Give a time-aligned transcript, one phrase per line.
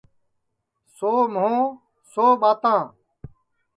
[0.95, 1.55] سو مُہو
[2.11, 2.81] سو ٻاتاں